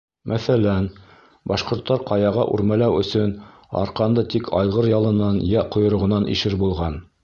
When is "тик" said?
4.35-4.53